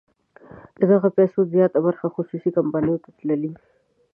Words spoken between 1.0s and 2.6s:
پیسو زیاته برخه خصوصي